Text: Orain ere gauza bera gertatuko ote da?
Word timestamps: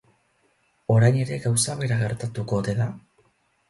Orain 0.95 1.21
ere 1.25 1.39
gauza 1.45 1.79
bera 1.85 2.01
gertatuko 2.03 2.63
ote 2.65 2.79
da? 2.85 2.93